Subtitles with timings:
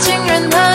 [0.00, 0.67] 情人。